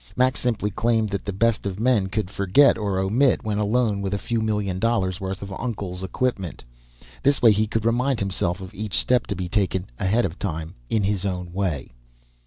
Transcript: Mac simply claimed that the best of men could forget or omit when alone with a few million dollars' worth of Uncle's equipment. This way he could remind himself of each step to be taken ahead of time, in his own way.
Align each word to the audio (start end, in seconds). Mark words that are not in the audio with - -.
Mac 0.15 0.35
simply 0.35 0.71
claimed 0.71 1.09
that 1.09 1.25
the 1.25 1.31
best 1.31 1.67
of 1.67 1.79
men 1.79 2.07
could 2.07 2.31
forget 2.31 2.75
or 2.75 2.97
omit 2.97 3.43
when 3.43 3.59
alone 3.59 4.01
with 4.01 4.15
a 4.15 4.17
few 4.17 4.41
million 4.41 4.79
dollars' 4.79 5.21
worth 5.21 5.43
of 5.43 5.53
Uncle's 5.59 6.01
equipment. 6.01 6.63
This 7.21 7.39
way 7.39 7.51
he 7.51 7.67
could 7.67 7.85
remind 7.85 8.19
himself 8.19 8.61
of 8.61 8.73
each 8.73 8.97
step 8.97 9.27
to 9.27 9.35
be 9.35 9.47
taken 9.47 9.85
ahead 9.99 10.25
of 10.25 10.39
time, 10.39 10.73
in 10.89 11.03
his 11.03 11.23
own 11.23 11.53
way. 11.53 11.91